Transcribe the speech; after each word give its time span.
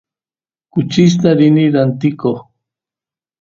kuchista 0.71 1.29
rini 1.37 1.65
rantikoq 1.73 2.37